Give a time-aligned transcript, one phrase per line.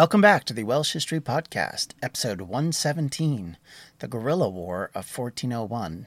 [0.00, 3.58] Welcome back to the Welsh History Podcast, episode 117
[3.98, 6.06] The Guerrilla War of 1401.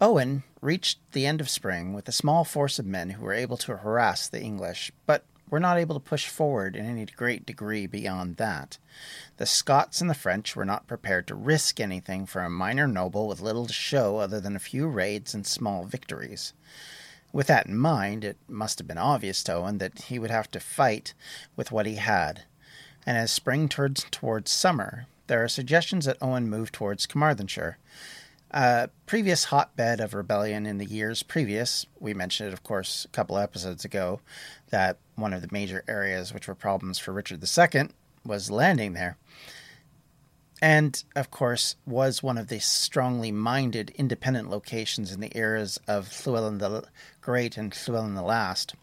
[0.00, 3.58] Owen reached the end of spring with a small force of men who were able
[3.58, 7.86] to harass the English, but were not able to push forward in any great degree
[7.86, 8.78] beyond that.
[9.36, 13.28] The Scots and the French were not prepared to risk anything for a minor noble
[13.28, 16.54] with little to show other than a few raids and small victories.
[17.34, 20.50] With that in mind, it must have been obvious to Owen that he would have
[20.52, 21.12] to fight
[21.54, 22.44] with what he had.
[23.08, 27.78] And as spring turns towards summer, there are suggestions that Owen move towards Carmarthenshire.
[28.50, 33.08] A previous hotbed of rebellion in the years previous, we mentioned it, of course, a
[33.08, 34.20] couple episodes ago,
[34.68, 37.88] that one of the major areas which were problems for Richard II
[38.26, 39.16] was landing there.
[40.60, 46.26] And, of course, was one of the strongly minded independent locations in the eras of
[46.26, 46.84] Llewellyn the
[47.22, 48.74] Great and Llewellyn the Last.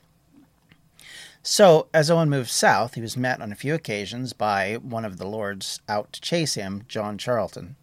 [1.48, 5.20] So, as Owen moved south, he was met on a few occasions by one of
[5.20, 7.76] the lords out to chase him, John Charlton.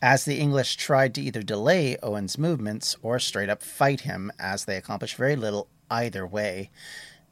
[0.00, 4.64] As the English tried to either delay Owen's movements or straight up fight him, as
[4.64, 6.70] they accomplished very little either way,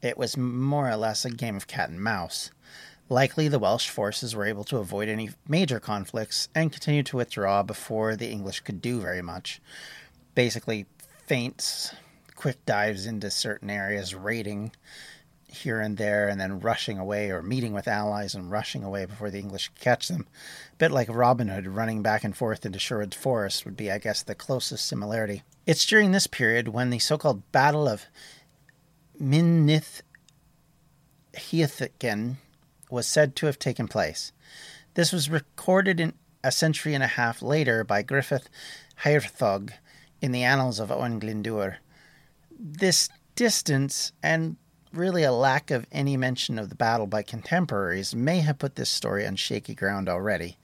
[0.02, 2.50] it was more or less a game of cat and mouse.
[3.08, 7.62] Likely the Welsh forces were able to avoid any major conflicts and continued to withdraw
[7.62, 9.60] before the English could do very much.
[10.34, 10.86] Basically,
[11.28, 11.94] feints,
[12.34, 14.72] quick dives into certain areas, raiding
[15.48, 19.30] here and there, and then rushing away or meeting with allies and rushing away before
[19.30, 20.26] the English could catch them.
[20.72, 23.98] A bit like Robin Hood running back and forth into Sherwood Forest would be, I
[23.98, 25.42] guess, the closest similarity.
[25.66, 28.06] It's during this period when the so called Battle of
[29.20, 30.02] Mynydd
[31.34, 32.36] Hyddgen
[32.90, 34.32] was said to have taken place.
[34.94, 38.48] This was recorded in a century and a half later by Griffith
[39.02, 39.72] Hiraethog
[40.20, 41.76] in the Annals of Owen Glyndŵr.
[42.58, 44.56] This distance and
[44.96, 48.90] really a lack of any mention of the battle by contemporaries may have put this
[48.90, 50.56] story on shaky ground already.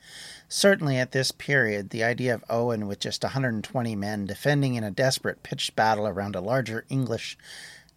[0.49, 4.91] Certainly at this period, the idea of Owen with just 120 men defending in a
[4.91, 7.39] desperate pitched battle around a larger English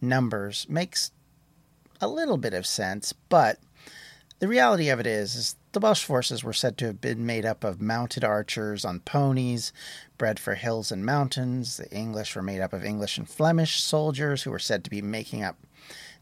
[0.00, 1.10] numbers makes
[2.00, 3.58] a little bit of sense, but
[4.38, 7.46] the reality of it is, is the Welsh forces were said to have been made
[7.46, 9.72] up of mounted archers on ponies,
[10.18, 11.78] bred for hills and mountains.
[11.78, 15.00] The English were made up of English and Flemish soldiers who were said to be
[15.00, 15.56] making up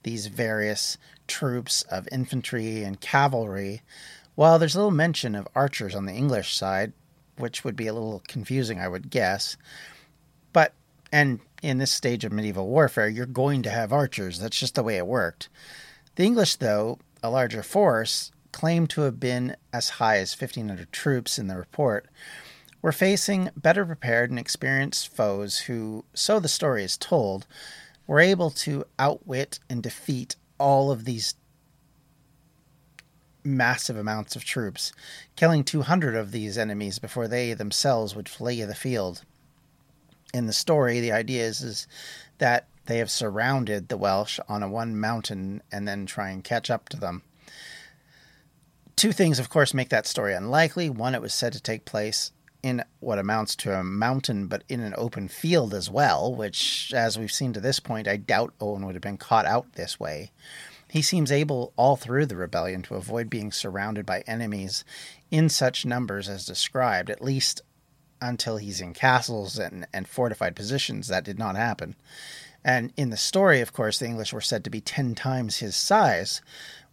[0.04, 3.82] these various troops of infantry and cavalry.
[4.36, 6.92] While there's little mention of archers on the English side,
[7.36, 9.56] which would be a little confusing, I would guess.
[10.52, 10.72] But,
[11.10, 14.38] and in this stage of medieval warfare, you're going to have archers.
[14.38, 15.48] That's just the way it worked.
[16.16, 21.38] The English, though, a larger force, claimed to have been as high as 1,500 troops
[21.38, 22.06] in the report,
[22.82, 27.46] were facing better prepared and experienced foes who, so the story is told,
[28.06, 31.34] were able to outwit and defeat all of these
[33.44, 34.92] massive amounts of troops,
[35.36, 39.22] killing 200 of these enemies before they themselves would flee the field.
[40.32, 41.86] In the story, the idea is, is
[42.38, 46.70] that they have surrounded the Welsh on a one mountain and then try and catch
[46.70, 47.22] up to them.
[48.96, 50.88] Two things, of course, make that story unlikely.
[50.88, 52.32] One, it was said to take place
[52.64, 57.18] in what amounts to a mountain, but in an open field as well, which, as
[57.18, 60.32] we've seen to this point, I doubt Owen would have been caught out this way.
[60.88, 64.82] He seems able, all through the rebellion, to avoid being surrounded by enemies
[65.30, 67.60] in such numbers as described, at least
[68.22, 71.08] until he's in castles and, and fortified positions.
[71.08, 71.96] That did not happen.
[72.64, 75.76] And in the story, of course, the English were said to be 10 times his
[75.76, 76.40] size,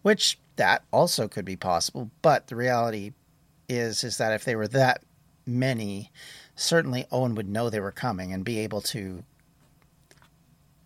[0.02, 2.10] which that also could be possible.
[2.20, 3.12] But the reality
[3.70, 5.02] is, is that if they were that
[5.46, 6.10] many,
[6.54, 9.24] certainly Owen would know they were coming and be able to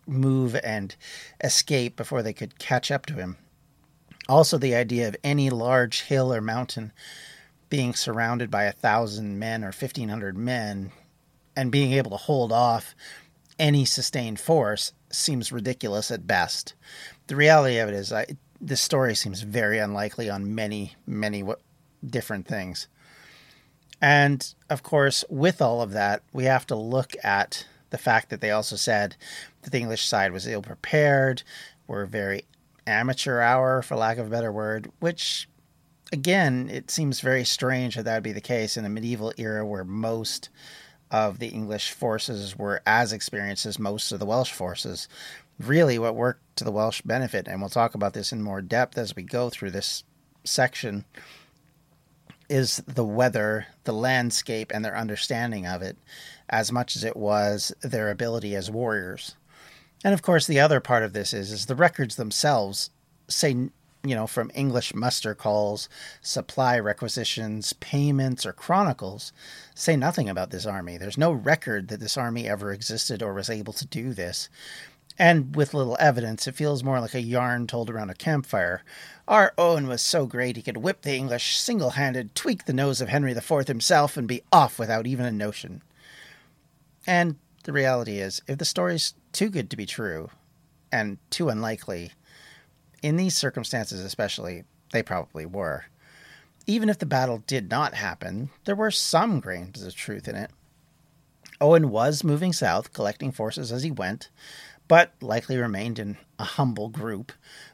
[0.05, 0.95] move and
[1.43, 3.37] escape before they could catch up to him.
[4.29, 6.91] Also, the idea of any large hill or mountain
[7.69, 10.91] being surrounded by a thousand men or 1500 men
[11.55, 12.95] and being able to hold off
[13.59, 16.73] any sustained force seems ridiculous at best.
[17.27, 18.25] The reality of it is, I,
[18.61, 21.43] this story seems very unlikely on many, many
[22.05, 22.87] different things.
[24.01, 28.41] And of course, with all of that, we have to look at the fact that
[28.41, 29.15] they also said
[29.61, 31.43] that the English side was ill prepared,
[31.87, 32.43] were very
[32.85, 35.47] amateur hour, for lack of a better word, which,
[36.11, 39.65] again, it seems very strange that that would be the case in the medieval era
[39.65, 40.49] where most
[41.09, 45.07] of the English forces were as experienced as most of the Welsh forces.
[45.59, 48.97] Really, what worked to the Welsh benefit, and we'll talk about this in more depth
[48.97, 50.03] as we go through this
[50.43, 51.05] section,
[52.49, 55.97] is the weather, the landscape, and their understanding of it,
[56.49, 59.35] as much as it was their ability as warriors.
[60.03, 62.89] And of course, the other part of this is, is the records themselves
[63.27, 63.69] say
[64.03, 65.89] you know, from English muster calls,
[66.21, 69.33] supply requisitions, payments, or chronicles,
[69.75, 70.97] say nothing about this army.
[70.97, 74.49] There's no record that this army ever existed or was able to do this.
[75.19, 78.83] And with little evidence, it feels more like a yarn told around a campfire.
[79.27, 83.01] Our Owen was so great he could whip the English single handed, tweak the nose
[83.01, 85.81] of Henry IV himself, and be off without even a notion.
[87.07, 90.29] And the reality is, if the story's too good to be true,
[90.91, 92.11] and too unlikely,
[93.01, 95.85] in these circumstances especially, they probably were.
[96.65, 100.51] Even if the battle did not happen, there were some grains of truth in it.
[101.59, 104.29] Owen was moving south, collecting forces as he went,
[104.87, 107.31] but likely remained in a humble group,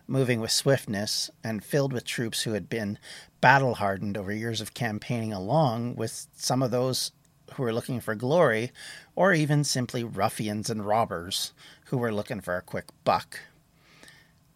[0.08, 2.98] moving with swiftness and filled with troops who had been
[3.42, 7.12] battle hardened over years of campaigning along with some of those
[7.54, 8.72] who were looking for glory,
[9.16, 11.54] or even simply ruffians and robbers
[11.86, 13.40] who were looking for a quick buck.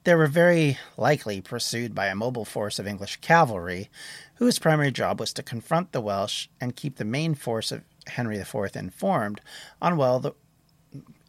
[0.04, 3.90] They were very likely pursued by a mobile force of English cavalry,
[4.36, 8.38] whose primary job was to confront the Welsh and keep the main force of Henry
[8.40, 9.42] IV informed
[9.82, 10.32] on, well, the,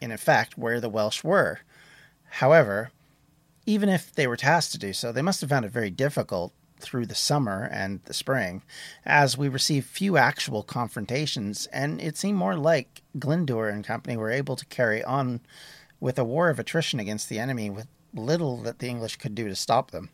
[0.00, 1.60] in effect, where the Welsh were.
[2.30, 2.90] However,
[3.66, 6.52] even if they were tasked to do so, they must have found it very difficult
[6.80, 8.62] through the summer and the spring,
[9.04, 14.30] as we received few actual confrontations, and it seemed more like Glyndwr and company were
[14.30, 15.40] able to carry on
[16.00, 19.48] with a war of attrition against the enemy with little that the English could do
[19.48, 20.10] to stop them.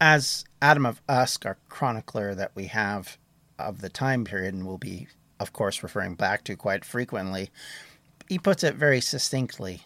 [0.00, 3.18] As Adam of Usk, our chronicler that we have
[3.58, 5.08] of the time period, and will be,
[5.40, 7.50] of course, referring back to quite frequently,
[8.32, 9.82] he puts it very succinctly.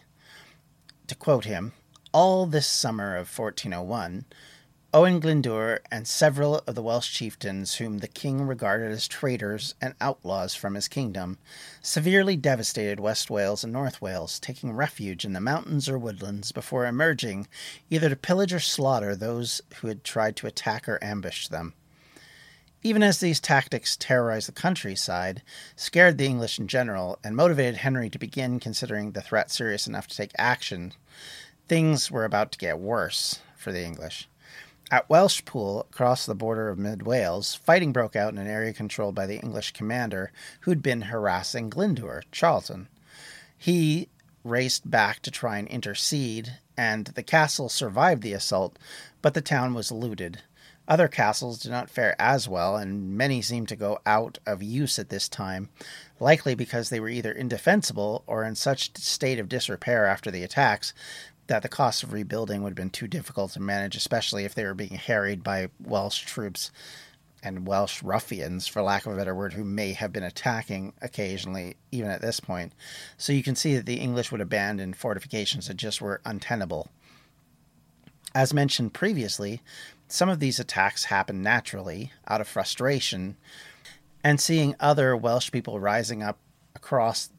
[1.07, 1.73] To quote him,
[2.13, 4.23] all this summer of 1401,
[4.93, 9.95] Owen Glyndwr and several of the Welsh chieftains whom the king regarded as traitors and
[9.99, 11.39] outlaws from his kingdom
[11.81, 16.85] severely devastated West Wales and North Wales, taking refuge in the mountains or woodlands before
[16.85, 17.49] emerging
[17.89, 21.73] either to pillage or slaughter those who had tried to attack or ambush them.
[22.83, 25.41] Even as these tactics terrorized the countryside,
[25.75, 30.07] scared the English in general, and motivated Henry to begin considering the threat serious enough
[30.07, 30.93] to take action,
[31.67, 34.29] things were about to get worse for the English.
[34.89, 39.15] At Welshpool, across the border of Mid Wales, fighting broke out in an area controlled
[39.15, 40.31] by the English commander
[40.61, 42.87] who'd been harassing Glyndwr, Charlton.
[43.57, 44.07] He
[44.45, 48.79] raced back to try and intercede, and the castle survived the assault,
[49.21, 50.43] but the town was looted.
[50.87, 54.97] Other castles did not fare as well, and many seemed to go out of use
[54.97, 55.69] at this time,
[56.19, 60.93] likely because they were either indefensible or in such state of disrepair after the attacks
[61.47, 64.63] that the cost of rebuilding would have been too difficult to manage, especially if they
[64.63, 66.71] were being harried by Welsh troops
[67.43, 71.75] and Welsh ruffians, for lack of a better word, who may have been attacking occasionally,
[71.91, 72.73] even at this point.
[73.17, 76.89] So you can see that the English would abandon fortifications that just were untenable.
[78.33, 79.61] As mentioned previously,
[80.07, 83.37] some of these attacks happened naturally, out of frustration,
[84.23, 86.39] and seeing other Welsh people rising up
[86.75, 87.29] across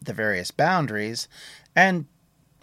[0.00, 1.28] the various boundaries
[1.74, 2.06] and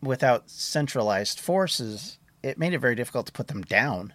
[0.02, 4.14] without centralized forces, it made it very difficult to put them down.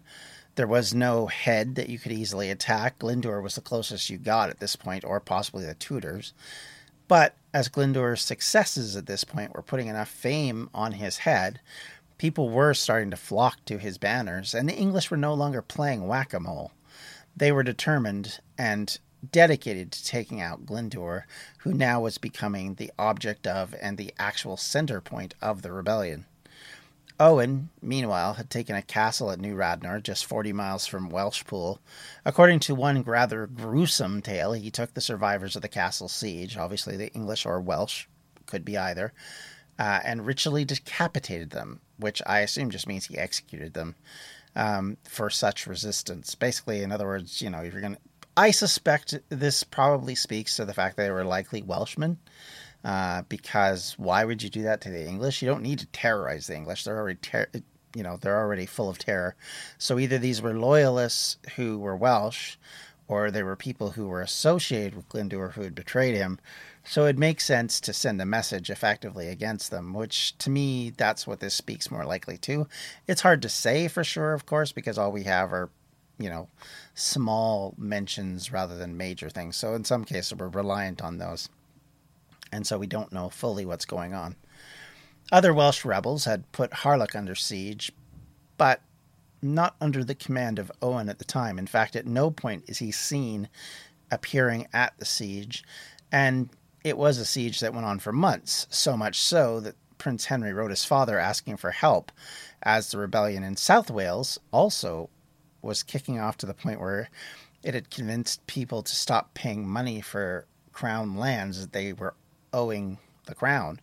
[0.57, 2.99] There was no head that you could easily attack.
[2.99, 6.33] Glyndwr was the closest you got at this point, or possibly the Tudors.
[7.09, 11.61] But as Glyndwr's successes at this point were putting enough fame on his head,
[12.19, 16.07] people were starting to flock to his banners, and the English were no longer playing
[16.07, 16.73] whack a mole.
[17.37, 18.99] They were determined and
[19.33, 21.25] dedicated to taking out Glyndwr,
[21.59, 26.27] who now was becoming the object of and the actual center point of the rebellion.
[27.19, 31.79] Owen, meanwhile, had taken a castle at New Radnor, just 40 miles from Welshpool.
[32.27, 36.95] According to one rather gruesome tale, he took the survivors of the castle siege, obviously
[36.97, 38.07] the English or Welsh,
[38.45, 39.15] could be either,
[39.79, 43.95] uh, and ritually decapitated them, which I assume just means he executed them
[44.55, 46.35] um, for such resistance.
[46.35, 48.01] Basically, in other words, you know, if you're going to
[48.39, 52.19] I suspect this probably speaks to the fact that they were likely Welshmen.
[52.85, 55.41] Uh, because why would you do that to the English?
[55.41, 56.85] You don't need to terrorize the English.
[56.85, 57.49] They're already, ter-
[57.97, 59.35] you know, they're already full of terror.
[59.79, 62.57] So either these were loyalists who were Welsh,
[63.09, 66.39] or they were people who were associated with Glyndwr who had betrayed him.
[66.89, 71.27] So it makes sense to send a message effectively against them, which to me, that's
[71.27, 72.69] what this speaks more likely to.
[73.09, 75.71] It's hard to say for sure, of course, because all we have are
[76.19, 76.49] you know,
[76.95, 79.57] small mentions rather than major things.
[79.57, 81.49] So in some cases, we're reliant on those.
[82.53, 84.37] And so we don't know fully what's going on.
[85.31, 87.93] Other Welsh rebels had put Harlech under siege,
[88.57, 88.81] but
[89.43, 91.59] not under the command of Owen at the time.
[91.59, 93.49] In fact, at no point is he seen
[94.11, 95.65] appearing at the siege,
[96.13, 96.49] and
[96.87, 100.53] it was a siege that went on for months, so much so that Prince Henry
[100.53, 102.13] wrote his father asking for help,
[102.63, 105.11] as the rebellion in South Wales also
[105.61, 107.11] was kicking off to the point where
[107.65, 112.15] it had convinced people to stop paying money for crown lands that they were
[112.53, 113.81] owing the crown.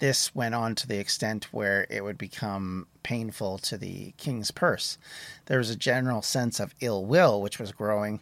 [0.00, 4.98] This went on to the extent where it would become painful to the king's purse.
[5.46, 8.20] There was a general sense of ill will which was growing,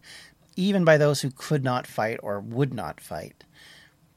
[0.56, 3.44] even by those who could not fight or would not fight.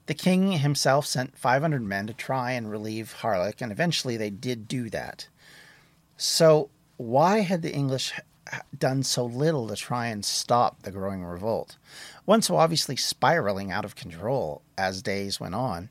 [0.06, 4.68] The king himself sent 500 men to try and relieve Harlech, and eventually they did
[4.68, 5.28] do that.
[6.18, 8.14] So, why had the English
[8.78, 11.78] done so little to try and stop the growing revolt?
[12.26, 15.90] One so obviously spiraling out of control as days went on.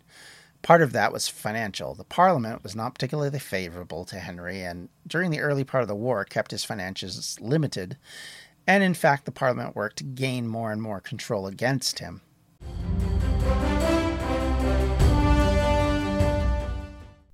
[0.60, 1.94] Part of that was financial.
[1.94, 5.94] The Parliament was not particularly favorable to Henry, and during the early part of the
[5.94, 7.96] war kept his finances limited.
[8.66, 12.20] And in fact, the Parliament worked to gain more and more control against him.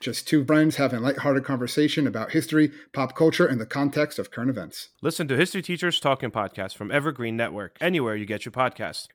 [0.00, 4.30] Just two friends having a lighthearted conversation about history, pop culture, and the context of
[4.30, 4.88] current events.
[5.00, 9.08] Listen to History Teachers Talking Podcast from Evergreen Network, anywhere you get your podcasts.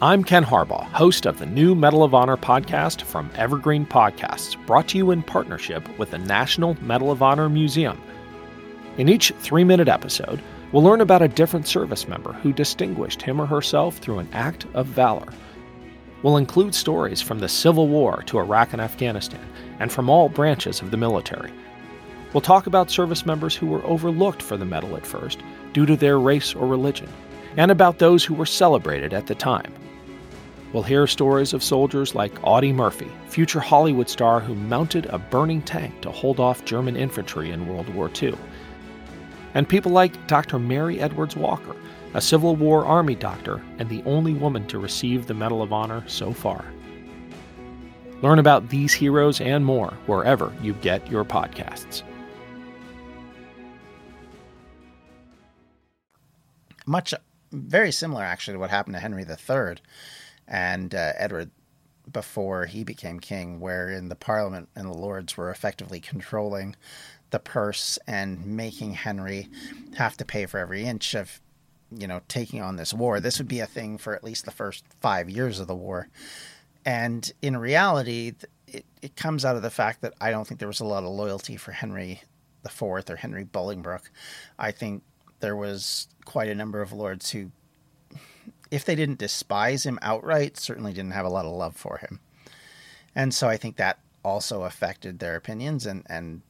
[0.00, 4.86] I'm Ken Harbaugh, host of the new Medal of Honor podcast from Evergreen Podcasts, brought
[4.88, 8.00] to you in partnership with the National Medal of Honor Museum.
[8.96, 13.40] In each three minute episode, We'll learn about a different service member who distinguished him
[13.40, 15.28] or herself through an act of valor.
[16.22, 19.40] We'll include stories from the Civil War to Iraq and Afghanistan,
[19.80, 21.52] and from all branches of the military.
[22.34, 25.38] We'll talk about service members who were overlooked for the medal at first
[25.72, 27.08] due to their race or religion,
[27.56, 29.72] and about those who were celebrated at the time.
[30.74, 35.62] We'll hear stories of soldiers like Audie Murphy, future Hollywood star who mounted a burning
[35.62, 38.36] tank to hold off German infantry in World War II
[39.58, 40.56] and people like Dr.
[40.60, 41.74] Mary Edwards Walker,
[42.14, 46.04] a Civil War Army doctor and the only woman to receive the Medal of Honor
[46.06, 46.64] so far.
[48.22, 52.04] Learn about these heroes and more wherever you get your podcasts.
[56.86, 57.12] Much,
[57.50, 59.78] very similar actually to what happened to Henry III
[60.46, 61.50] and uh, Edward
[62.12, 66.76] before he became king, wherein the Parliament and the Lords were effectively controlling
[67.30, 69.48] the purse and making Henry
[69.96, 71.40] have to pay for every inch of,
[71.90, 73.20] you know, taking on this war.
[73.20, 76.08] This would be a thing for at least the first five years of the war.
[76.84, 78.32] And in reality,
[78.66, 81.04] it, it comes out of the fact that I don't think there was a lot
[81.04, 82.22] of loyalty for Henry
[82.70, 84.10] Fourth or Henry Bolingbroke.
[84.58, 85.02] I think
[85.40, 87.50] there was quite a number of lords who,
[88.70, 92.20] if they didn't despise him outright, certainly didn't have a lot of love for him.
[93.14, 96.42] And so I think that also affected their opinions and, and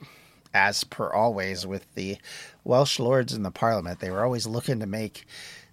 [0.54, 2.18] as per always with the
[2.64, 5.26] Welsh lords in the parliament, they were always looking to make,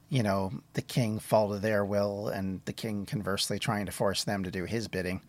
[0.10, 4.24] you know, the king fall to their will and the king conversely trying to force
[4.24, 5.22] them to do his bidding.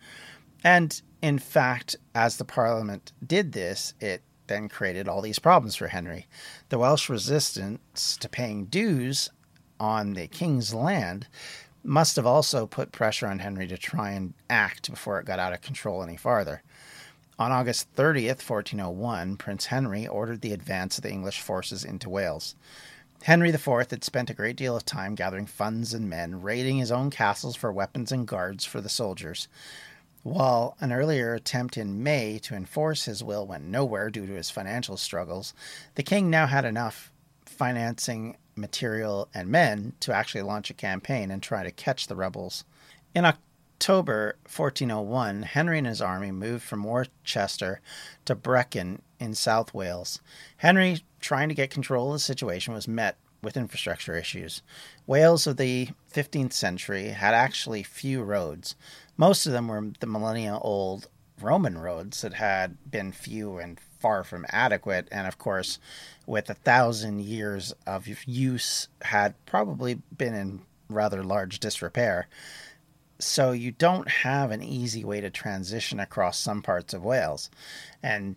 [0.63, 5.87] And in fact, as the parliament did this, it then created all these problems for
[5.87, 6.27] Henry.
[6.69, 9.29] The Welsh resistance to paying dues
[9.79, 11.27] on the king's land
[11.83, 15.53] must have also put pressure on Henry to try and act before it got out
[15.53, 16.61] of control any farther.
[17.39, 22.55] On August 30th, 1401, Prince Henry ordered the advance of the English forces into Wales.
[23.23, 26.91] Henry IV had spent a great deal of time gathering funds and men, raiding his
[26.91, 29.47] own castles for weapons and guards for the soldiers.
[30.23, 34.49] While an earlier attempt in May to enforce his will went nowhere due to his
[34.49, 35.53] financial struggles,
[35.95, 37.11] the king now had enough
[37.45, 42.63] financing, material, and men to actually launch a campaign and try to catch the rebels.
[43.13, 47.79] In October 1401, Henry and his army moved from Worcester
[48.25, 50.21] to Brecon in South Wales.
[50.57, 54.61] Henry, trying to get control of the situation, was met with infrastructure issues.
[55.05, 58.75] Wales of the 15th century had actually few roads.
[59.15, 61.07] Most of them were the millennia old
[61.39, 65.79] Roman roads that had been few and far from adequate, and of course,
[66.25, 72.27] with a thousand years of use, had probably been in rather large disrepair.
[73.19, 77.49] So you don't have an easy way to transition across some parts of Wales.
[78.03, 78.35] And,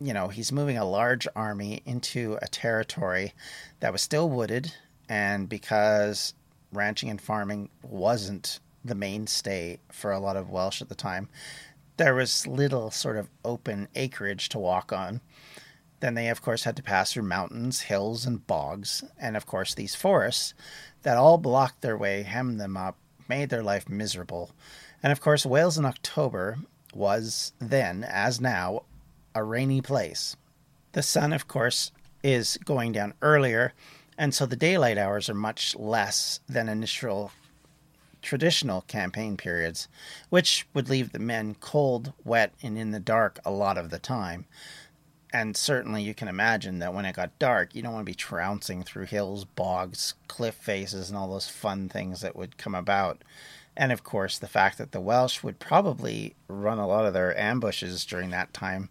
[0.00, 3.34] you know, he's moving a large army into a territory
[3.80, 4.74] that was still wooded.
[5.08, 6.34] And because
[6.72, 11.28] ranching and farming wasn't the mainstay for a lot of Welsh at the time,
[11.96, 15.20] there was little sort of open acreage to walk on.
[16.00, 19.74] Then they, of course, had to pass through mountains, hills, and bogs, and of course,
[19.74, 20.54] these forests
[21.02, 22.98] that all blocked their way, hemmed them up,
[23.28, 24.50] made their life miserable.
[25.02, 26.58] And of course, Wales in October
[26.92, 28.82] was then, as now,
[29.34, 30.36] a rainy place.
[30.92, 31.90] The sun, of course,
[32.22, 33.72] is going down earlier,
[34.18, 37.32] and so the daylight hours are much less than initial
[38.24, 39.86] traditional campaign periods,
[40.30, 43.98] which would leave the men cold, wet, and in the dark a lot of the
[43.98, 44.46] time.
[45.32, 48.14] And certainly you can imagine that when it got dark, you don't want to be
[48.14, 53.22] trouncing through hills, bogs, cliff faces, and all those fun things that would come about.
[53.76, 57.36] And of course, the fact that the Welsh would probably run a lot of their
[57.38, 58.88] ambushes during that time.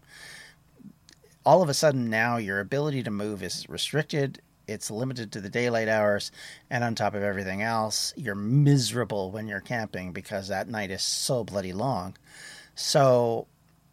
[1.46, 5.50] All of a sudden, now your ability to move is restricted it's limited to the
[5.50, 6.32] daylight hours,
[6.70, 11.02] and on top of everything else, you're miserable when you're camping because that night is
[11.02, 12.16] so bloody long.
[12.74, 13.46] So,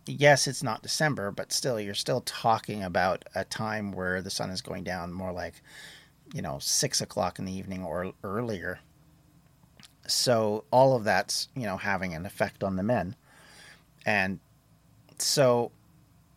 [0.06, 4.50] yes, it's not December, but still, you're still talking about a time where the sun
[4.50, 5.62] is going down more like,
[6.34, 8.80] you know, six o'clock in the evening or earlier.
[10.08, 13.16] So, all of that's, you know, having an effect on the men.
[14.06, 14.40] And
[15.18, 15.72] so,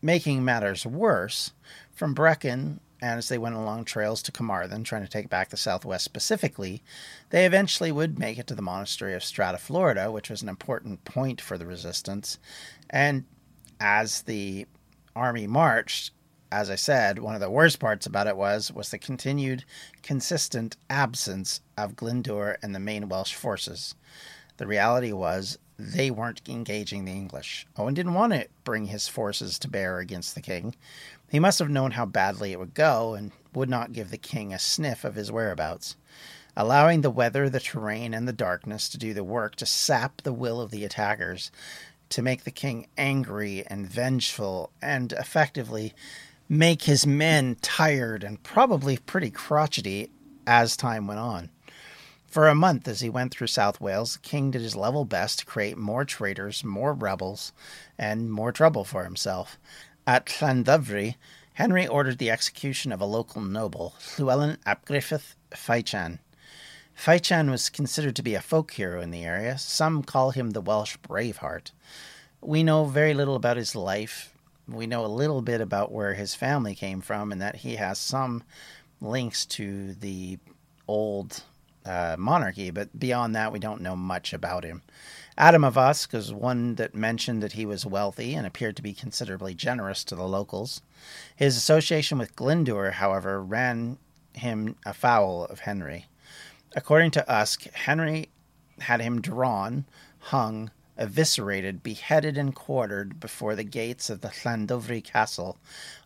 [0.03, 1.53] making matters worse,
[1.95, 5.57] from Brecon and as they went along trails to Carmarthen, trying to take back the
[5.57, 6.83] southwest specifically,
[7.31, 11.05] they eventually would make it to the monastery of Strata Florida, which was an important
[11.05, 12.39] point for the resistance.
[12.89, 13.25] And
[13.81, 14.67] as the
[15.15, 16.13] army marched,
[16.51, 19.65] as I said, one of the worst parts about it was was the continued,
[20.03, 23.97] consistent absence of Glyndŵr and the main Welsh forces.
[24.57, 27.67] The reality was they weren't engaging the English.
[27.77, 30.76] Owen didn't want to bring his forces to bear against the king.
[31.34, 34.54] He must have known how badly it would go and would not give the king
[34.54, 35.97] a sniff of his whereabouts.
[36.56, 40.32] Allowing the weather, the terrain, and the darkness to do the work to sap the
[40.32, 41.50] will of the attackers,
[42.10, 45.92] to make the king angry and vengeful, and effectively
[46.49, 50.12] make his men tired and probably pretty crotchety
[50.47, 51.50] as time went on.
[52.28, 55.40] For a month, as he went through South Wales, the king did his level best
[55.40, 57.52] to create more traitors, more rebels,
[57.99, 59.58] and more trouble for himself.
[60.06, 61.17] At Llandovery,
[61.54, 66.19] Henry ordered the execution of a local noble, Llewellyn ap Griffith Ffychan.
[66.95, 69.56] Ffychan was considered to be a folk hero in the area.
[69.56, 71.71] Some call him the Welsh Braveheart.
[72.43, 74.34] We know very little about his life.
[74.69, 77.99] We know a little bit about where his family came from and that he has
[77.99, 78.43] some
[79.00, 80.38] links to the
[80.86, 81.43] old
[81.86, 84.82] uh, monarchy, but beyond that, we don't know much about him.
[85.36, 88.92] Adam of Usk is one that mentioned that he was wealthy and appeared to be
[88.94, 90.80] considerably generous to the locals.
[91.34, 93.99] His association with Glyndŵr, however, ran
[94.34, 96.06] him afoul of Henry.
[96.76, 98.28] According to Usk, Henry
[98.80, 99.86] had him drawn,
[100.18, 105.58] hung, eviscerated, beheaded, and quartered before the gates of the Llandovery Castle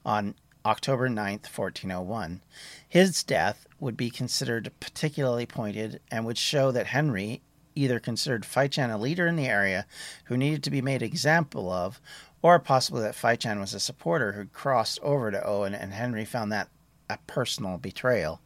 [0.06, 2.40] on October 9th, 1401.
[2.88, 7.42] His death would be considered particularly pointed and would show that Henry,
[7.78, 9.86] either considered Ffychan a leader in the area
[10.24, 12.00] who needed to be made example of,
[12.42, 16.50] or possibly that Ffychan was a supporter who crossed over to Owen and Henry found
[16.52, 16.68] that
[17.08, 18.40] a personal betrayal.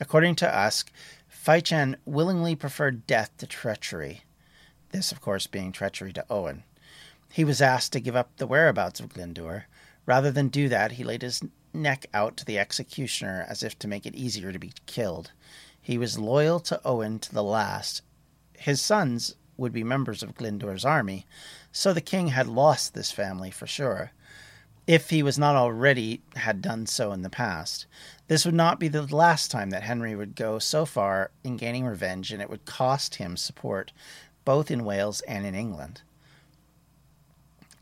[0.00, 0.90] According to Usk,
[1.30, 4.22] Ffychan willingly preferred death to treachery,
[4.90, 6.64] this, of course, being treachery to Owen.
[7.30, 9.64] He was asked to give up the whereabouts of Glyndŵr.
[10.06, 11.42] Rather than do that, he laid his
[11.74, 15.32] neck out to the executioner as if to make it easier to be killed.
[15.80, 18.02] He was loyal to Owen to the last,
[18.58, 21.26] his sons would be members of Glyndŵr's army,
[21.72, 24.12] so the king had lost this family for sure,
[24.86, 27.86] if he was not already had done so in the past.
[28.26, 31.84] This would not be the last time that Henry would go so far in gaining
[31.84, 33.92] revenge, and it would cost him support
[34.44, 36.00] both in Wales and in England.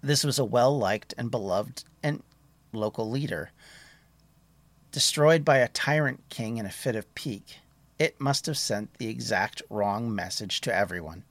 [0.03, 2.23] This was a well liked and beloved and
[2.73, 3.51] local leader.
[4.93, 7.59] Destroyed by a tyrant king in a fit of pique,
[7.99, 11.25] it must have sent the exact wrong message to everyone.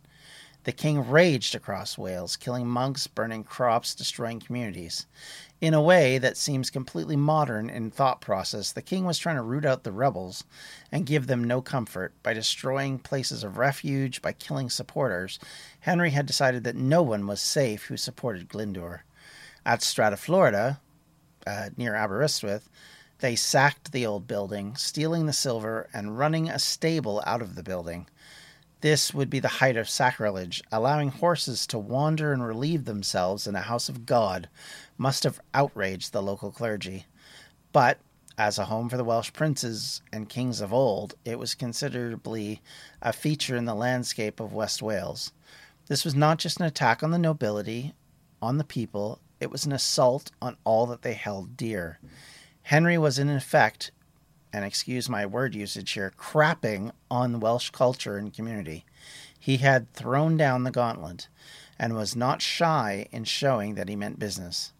[0.65, 5.06] The king raged across Wales, killing monks, burning crops, destroying communities.
[5.62, 9.43] In a way that seems completely modern in thought process, the king was trying to
[9.43, 10.43] root out the rebels
[10.91, 15.38] and give them no comfort by destroying places of refuge, by killing supporters.
[15.82, 19.01] Henry had decided that no one was safe who supported Glyndŵr.
[19.67, 20.82] At Strata Florida,
[21.45, 22.69] uh, near Aberystwyth,
[23.19, 27.63] they sacked the old building, stealing the silver and running a stable out of the
[27.63, 28.08] building.
[28.82, 30.62] This would be the height of sacrilege.
[30.71, 34.49] Allowing horses to wander and relieve themselves in a house of God
[34.97, 37.06] must have outraged the local clergy.
[37.71, 37.99] But
[38.38, 42.62] As a home for the Welsh princes and kings of old, it was considerably
[43.01, 45.32] a feature in the landscape of West Wales.
[45.88, 47.93] This was not just an attack on the nobility,
[48.41, 51.99] on the people, it was an assault on all that they held dear.
[52.65, 53.91] Henry was, in effect,
[54.51, 58.86] and excuse my word usage here, crapping on Welsh culture and community.
[59.39, 61.28] He had thrown down the gauntlet
[61.78, 64.73] and was not shy in showing that he meant business.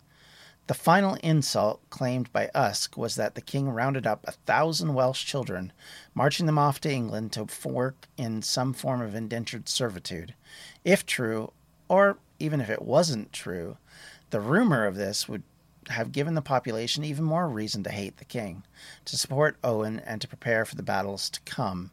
[0.66, 5.24] The final insult claimed by Usk was that the king rounded up a thousand Welsh
[5.24, 5.72] children,
[6.16, 10.34] marching them off to England to work in some form of indentured servitude.
[10.84, 11.52] If true,
[11.88, 13.78] or even if it wasn't true,
[14.32, 15.44] the rumor of this would
[15.90, 18.64] have given the population even more reason to hate the king,
[19.06, 21.92] to support Owen, and to prepare for the battles to come.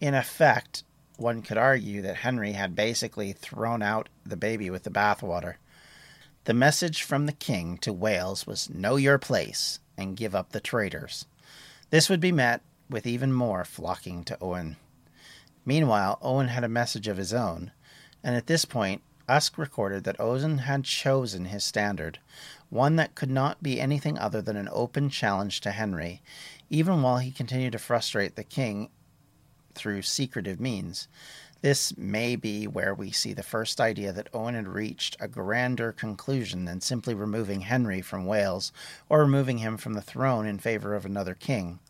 [0.00, 0.82] In effect,
[1.16, 5.54] one could argue that Henry had basically thrown out the baby with the bathwater.
[6.44, 10.60] The message from the king to Wales was know your place and give up the
[10.60, 11.26] traitors.
[11.90, 14.76] This would be met with even more flocking to Owen.
[15.66, 17.72] Meanwhile, Owen had a message of his own,
[18.24, 22.18] and at this point, Usk recorded that Owen had chosen his standard,
[22.70, 26.22] one that could not be anything other than an open challenge to Henry,
[26.70, 28.88] even while he continued to frustrate the king
[29.74, 31.08] through secretive means.
[31.62, 35.92] This may be where we see the first idea that Owen had reached a grander
[35.92, 38.72] conclusion than simply removing Henry from Wales
[39.10, 41.80] or removing him from the throne in favor of another king.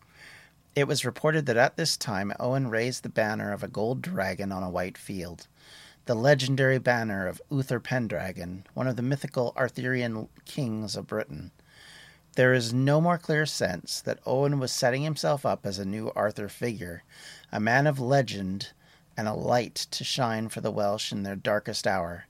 [0.75, 4.51] It was reported that at this time Owen raised the banner of a gold dragon
[4.51, 5.47] on a white field.
[6.07, 11.51] The legendary banner of Uther Pendragon, one of the mythical Arthurian kings of Britain.
[12.35, 16.11] There is no more clear sense that Owen was setting himself up as a new
[16.15, 17.03] Arthur figure,
[17.51, 18.71] a man of legend
[19.15, 22.25] and a light to shine for the Welsh in their darkest hour.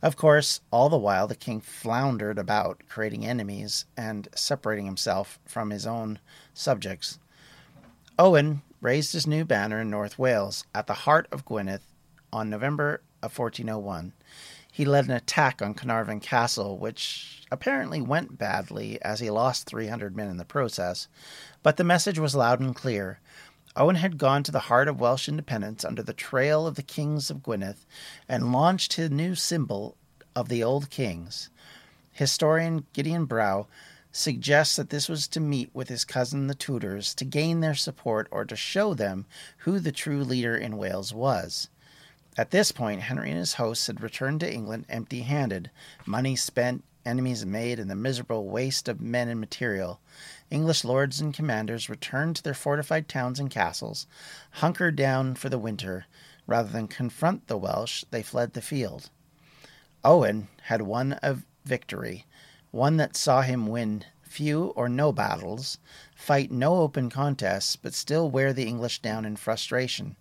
[0.00, 5.70] Of course, all the while the king floundered about, creating enemies and separating himself from
[5.70, 6.20] his own
[6.54, 7.18] subjects.
[8.16, 11.80] Owen raised his new banner in North Wales at the heart of Gwynedd
[12.32, 14.12] on November of 1401
[14.78, 20.14] he led an attack on Carnarvon Castle, which apparently went badly as he lost 300
[20.16, 21.08] men in the process.
[21.64, 23.18] But the message was loud and clear.
[23.74, 27.28] Owen had gone to the heart of Welsh independence under the trail of the kings
[27.28, 27.78] of Gwynedd
[28.28, 29.96] and launched his new symbol
[30.36, 31.50] of the old kings.
[32.12, 33.66] Historian Gideon Brough
[34.12, 38.28] suggests that this was to meet with his cousin the Tudors to gain their support
[38.30, 39.26] or to show them
[39.58, 41.68] who the true leader in Wales was.
[42.38, 45.72] At this point, Henry and his hosts had returned to England empty handed,
[46.06, 49.98] money spent, enemies made, and the miserable waste of men and material.
[50.48, 54.06] English lords and commanders returned to their fortified towns and castles,
[54.52, 56.06] hunkered down for the winter.
[56.46, 59.10] Rather than confront the Welsh, they fled the field.
[60.04, 62.24] Owen had won a victory,
[62.70, 65.78] one that saw him win few or no battles,
[66.18, 70.16] fight no open contests, but still wear the English down in frustration.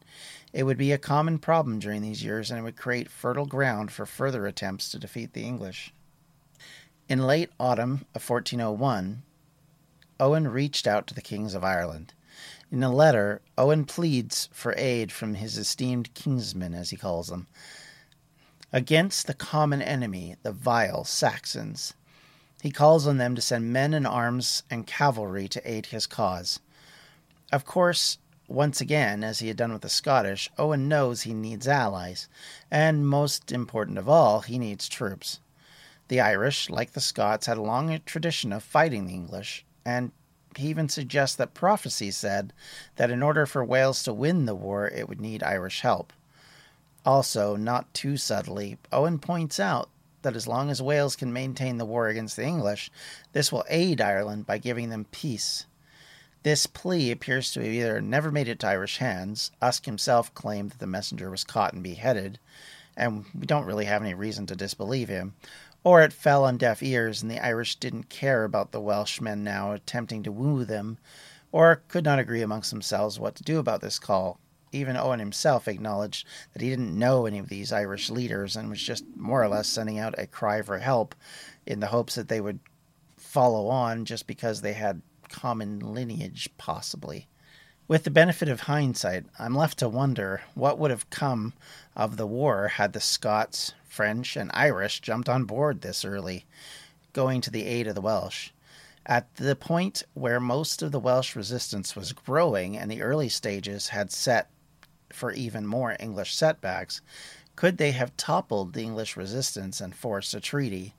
[0.53, 3.91] It would be a common problem during these years, and it would create fertile ground
[3.91, 5.91] for further attempts to defeat the English.
[7.09, 9.23] In late autumn of 1401,
[10.19, 12.13] Owen reached out to the kings of Ireland.
[12.71, 17.47] In a letter, Owen pleads for aid from his esteemed kinsmen, as he calls them,
[18.71, 21.95] against the common enemy, the vile Saxons.
[22.61, 26.59] He calls on them to send men and arms and cavalry to aid his cause.
[27.51, 28.17] Of course,
[28.47, 32.27] once again, as he had done with the Scottish, Owen knows he needs allies,
[32.71, 35.39] and most important of all, he needs troops.
[36.07, 40.11] The Irish, like the Scots, had a long tradition of fighting the English, and
[40.55, 42.53] he even suggests that prophecy said
[42.95, 46.13] that in order for Wales to win the war, it would need Irish help.
[47.05, 49.89] Also, not too subtly, Owen points out
[50.21, 52.91] that as long as Wales can maintain the war against the English,
[53.33, 55.65] this will aid Ireland by giving them peace.
[56.43, 60.71] This plea appears to have either never made it to Irish hands, Usk himself claimed
[60.71, 62.39] that the messenger was caught and beheaded,
[62.95, 65.35] and we don't really have any reason to disbelieve him,
[65.83, 69.73] or it fell on deaf ears and the Irish didn't care about the Welshmen now
[69.73, 70.97] attempting to woo them,
[71.51, 74.39] or could not agree amongst themselves what to do about this call.
[74.71, 78.81] Even Owen himself acknowledged that he didn't know any of these Irish leaders and was
[78.81, 81.15] just more or less sending out a cry for help
[81.65, 82.59] in the hopes that they would
[83.15, 87.27] follow on just because they had common lineage, possibly.
[87.87, 91.53] With the benefit of hindsight, I'm left to wonder what would have come
[91.95, 96.45] of the war had the Scots, French, and Irish jumped on board this early,
[97.13, 98.49] going to the aid of the Welsh.
[99.05, 103.89] At the point where most of the Welsh resistance was growing and the early stages
[103.89, 104.49] had set
[105.11, 107.01] for even more English setbacks,
[107.55, 110.93] could they have toppled the English resistance and forced a treaty?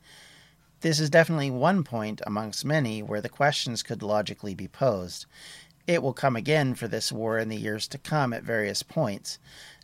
[0.80, 5.26] This is definitely one point amongst many where the questions could logically be posed.
[5.86, 9.38] It will come again for this war in the years to come at various points.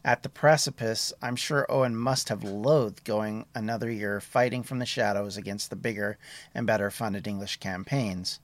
[0.05, 4.87] At the precipice, I'm sure Owen must have loathed going another year fighting from the
[4.87, 6.19] shadows against the bigger
[6.55, 8.39] and better funded English campaigns.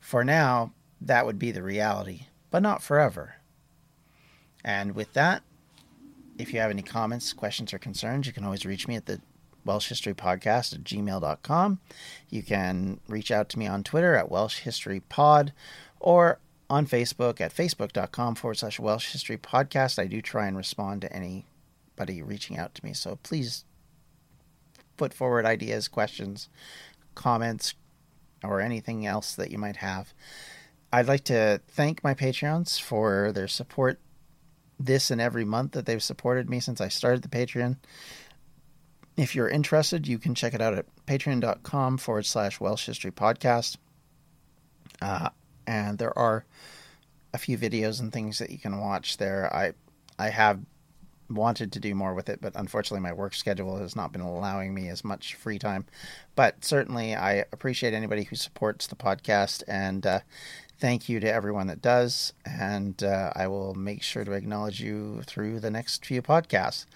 [0.00, 3.34] For now, that would be the reality, but not forever.
[4.64, 5.42] And with that,
[6.38, 9.20] if you have any comments, questions, or concerns, you can always reach me at the
[9.64, 11.78] Welsh History Podcast at gmail.com.
[12.28, 15.52] You can reach out to me on Twitter at Welsh History Pod
[16.00, 19.98] or on Facebook at facebook.com forward slash Welsh History Podcast.
[19.98, 22.92] I do try and respond to anybody reaching out to me.
[22.92, 23.64] So please
[24.96, 26.48] put forward ideas, questions,
[27.14, 27.74] comments,
[28.42, 30.12] or anything else that you might have.
[30.92, 33.98] I'd like to thank my Patreons for their support
[34.84, 37.76] this and every month that they've supported me since I started the Patreon.
[39.16, 43.76] If you're interested, you can check it out at patreon.com forward slash Welsh History Podcast.
[45.00, 45.28] Uh,
[45.66, 46.44] and there are
[47.34, 49.54] a few videos and things that you can watch there.
[49.54, 49.72] I
[50.18, 50.60] I have
[51.30, 54.74] wanted to do more with it, but unfortunately my work schedule has not been allowing
[54.74, 55.86] me as much free time.
[56.36, 60.20] But certainly I appreciate anybody who supports the podcast and uh,
[60.82, 62.32] thank you to everyone that does.
[62.44, 66.86] And uh, I will make sure to acknowledge you through the next few podcasts.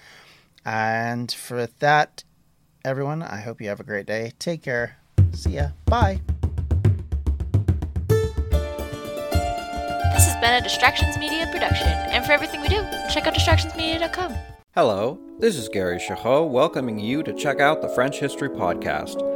[0.65, 2.25] And for that,
[2.85, 4.33] everyone, I hope you have a great day.
[4.41, 4.97] Take care.
[5.33, 5.69] See ya.
[5.85, 6.21] Bye.
[10.15, 14.35] This has been a Distractions Media production, and for everything we do, check out distractionsmedia.com.
[14.75, 19.36] Hello, this is Gary Chahot welcoming you to check out the French History Podcast.